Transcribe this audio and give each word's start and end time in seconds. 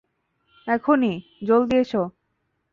এখনই, 0.67 1.15
জলদি 1.43 1.75
এসো। 1.75 2.03